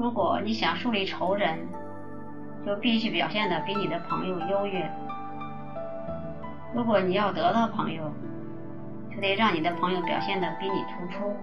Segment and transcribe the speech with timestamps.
[0.00, 1.58] 如果你想树立仇人，
[2.64, 4.88] 就必须表现的比你的朋友优越。
[6.72, 8.04] 如果你要得到朋友，
[9.10, 11.34] 就得让你的朋友表现的比你突出。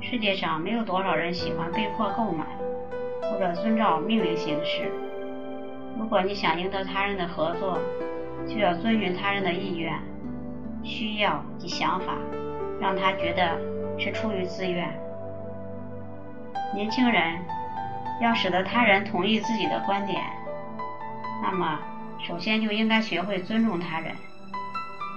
[0.00, 2.44] 世界上没有多少人喜欢被迫购买，
[3.22, 4.90] 或者遵照命令行事。
[5.96, 7.78] 如果你想赢得他人的合作，
[8.48, 9.96] 就要遵循他人的意愿、
[10.82, 12.14] 需要及想法，
[12.80, 13.56] 让他觉得
[13.96, 14.92] 是出于自愿。
[16.76, 17.38] 年轻人
[18.20, 20.20] 要使得他人同意自己的观点，
[21.42, 21.80] 那么
[22.28, 24.12] 首先就应该学会尊重他人，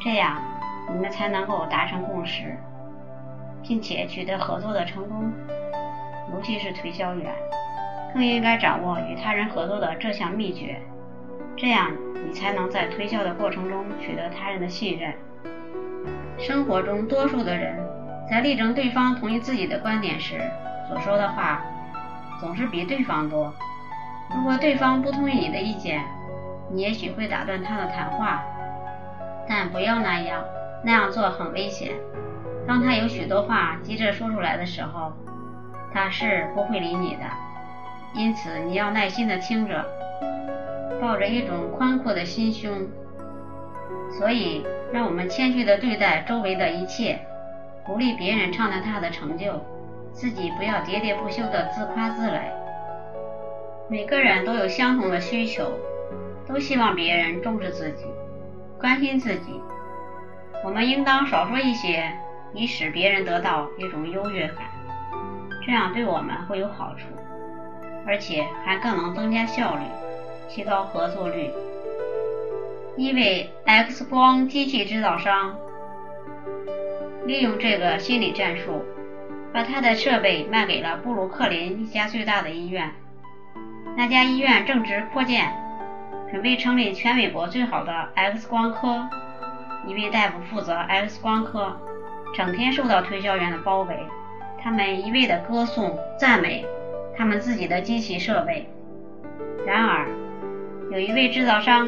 [0.02, 0.42] 这样
[0.90, 2.58] 你们才能够达成共识，
[3.62, 5.34] 并且取得合作的成功。
[6.34, 7.30] 尤其是推销员，
[8.14, 10.80] 更应该掌握与他人合作的这项秘诀，
[11.58, 11.92] 这样
[12.26, 15.14] 你才能在推销的过程中取得他人的信任。
[16.38, 17.76] 生活中，多数的人
[18.30, 20.40] 在力争对方同意自己的观点时，
[20.90, 21.62] 所说的话
[22.42, 23.54] 总是比对方多。
[24.36, 26.04] 如果对方不同意你的意见，
[26.72, 28.44] 你也许会打断他的谈话，
[29.48, 30.44] 但不要那样，
[30.84, 31.92] 那样做很危险。
[32.68, 35.14] 当他有许多话急着说出来的时候，
[35.94, 37.22] 他是不会理你的。
[38.16, 39.86] 因此，你要耐心的听着，
[41.00, 42.88] 抱着一种宽阔的心胸。
[44.18, 47.20] 所以，让我们谦虚的对待周围的一切，
[47.86, 49.64] 鼓励别人畅谈他的成就。
[50.14, 52.42] 自己不要喋喋不休的自夸自擂。
[53.90, 55.72] 每个人都有相同的需求，
[56.48, 58.06] 都希望别人重视自己、
[58.80, 59.60] 关心自己。
[60.64, 62.12] 我们应当少说一些，
[62.54, 64.58] 以使别人得到一种优越感，
[65.66, 67.06] 这样对我们会有好处，
[68.06, 69.82] 而且还更能增加效率，
[70.50, 71.50] 提高合作率。
[72.98, 75.56] 一位 X 光机器制造商
[77.26, 78.84] 利用这个心理战术。
[79.60, 82.92] 把他的设备卖给了布鲁克林一家最大的医院。
[83.98, 85.52] 那家医院正值扩建，
[86.32, 89.10] 准备成立全美国最好的 X 光科。
[89.86, 91.78] 一位大夫负责 X 光科，
[92.34, 94.00] 整天受到推销员的包围，
[94.64, 96.66] 他们一味地歌颂、赞美
[97.18, 98.66] 他们自己的机器设备。
[99.68, 100.08] 然而，
[100.90, 101.86] 有一位制造商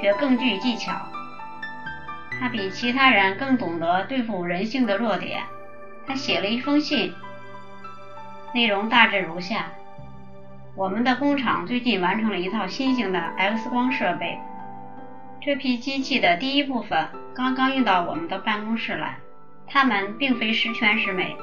[0.00, 0.92] 却更具技巧，
[2.38, 5.40] 他比其他人更懂得对付人性的弱点。
[6.08, 7.12] 他写了一封信，
[8.54, 9.66] 内容大致如下：
[10.74, 14.38] 我们的工厂最近完成了一套新型的 X 光设备，
[15.38, 19.18] 这批机器的第一部分刚刚运到我们的办公室来。
[19.70, 21.36] 它们并非十全十美，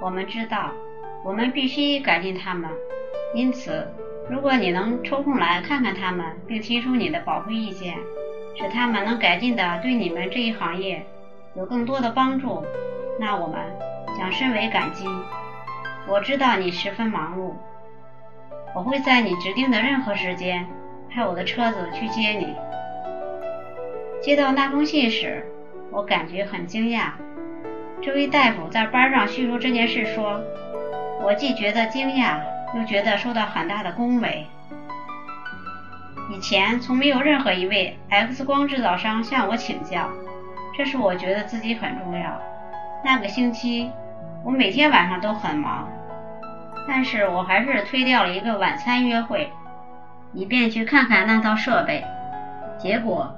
[0.00, 0.72] 我们知道，
[1.24, 2.68] 我们必须改进它们。
[3.32, 3.86] 因此，
[4.28, 7.96] 如果你能抽空来看看它们，并提出你的宝贵意见，
[8.56, 11.06] 使它们能改进的对你们这一行业
[11.54, 12.64] 有更多的帮助。
[13.18, 13.58] 那我们
[14.18, 15.06] 将深为感激。
[16.06, 17.52] 我知道你十分忙碌，
[18.74, 20.66] 我会在你指定的任何时间
[21.10, 22.54] 派我的车子去接你。
[24.20, 25.46] 接到那封信时，
[25.90, 27.12] 我感觉很惊讶。
[28.02, 30.42] 这位大夫在班上叙述这件事说
[31.22, 32.40] ：“我既觉得惊讶，
[32.76, 34.46] 又觉得受到很大的恭维。
[36.30, 40.10] 以前从没有任何一位 X 光制造商向我请教，
[40.76, 42.38] 这使我觉得自己很重要。”
[43.04, 43.90] 那个星期，
[44.42, 45.86] 我每天晚上都很忙，
[46.88, 49.52] 但是我还是推掉了一个晚餐约会，
[50.32, 52.02] 以便去看看那套设备。
[52.78, 53.36] 结果，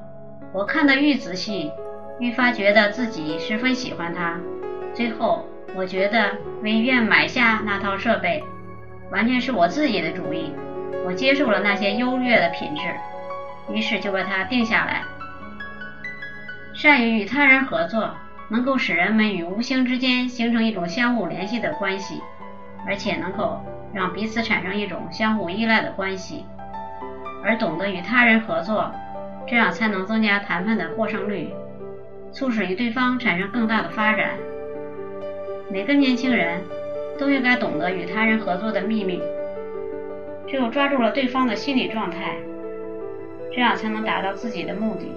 [0.52, 1.72] 我看得愈仔细，
[2.20, 4.38] 愈发觉得自己十分喜欢它。
[4.94, 5.44] 最后，
[5.74, 8.44] 我觉得为愿买下那套设备，
[9.10, 10.52] 完全是我自己的主意。
[11.04, 12.82] 我接受了那些优越的品质，
[13.72, 15.02] 于是就把它定下来。
[16.72, 18.14] 善于与他人合作。
[18.48, 22.22] 能够使人们与无形之间形成一种相互联系的关系，
[22.86, 23.60] 而且能够
[23.92, 26.44] 让彼此产生一种相互依赖的关系，
[27.44, 28.90] 而懂得与他人合作，
[29.46, 31.52] 这样才能增加谈判的获胜率，
[32.30, 34.30] 促使与对方产生更大的发展。
[35.68, 36.62] 每个年轻人
[37.18, 39.20] 都应该懂得与他人合作的秘密，
[40.46, 42.36] 只有抓住了对方的心理状态，
[43.52, 45.10] 这样才能达到自己的目的，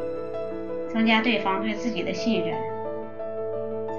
[0.92, 2.58] 增加对方对自己的信任。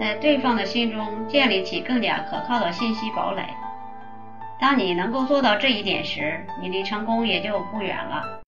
[0.00, 3.42] 在对方的心中建立起更加可靠的信息堡垒。
[4.58, 8.39] 当你能够做到这一点时，你离成功也就不远了。